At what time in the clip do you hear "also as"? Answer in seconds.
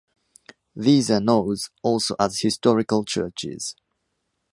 1.83-2.41